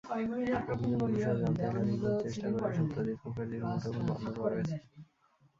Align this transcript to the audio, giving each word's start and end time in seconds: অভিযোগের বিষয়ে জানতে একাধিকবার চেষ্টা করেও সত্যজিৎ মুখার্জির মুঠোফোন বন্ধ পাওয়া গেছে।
অভিযোগের 0.73 1.11
বিষয়ে 1.11 1.39
জানতে 1.41 1.61
একাধিকবার 1.63 2.13
চেষ্টা 2.23 2.47
করেও 2.53 2.75
সত্যজিৎ 2.77 3.17
মুখার্জির 3.23 3.63
মুঠোফোন 3.65 4.03
বন্ধ 4.09 4.25
পাওয়া 4.35 4.51
গেছে। 4.57 4.75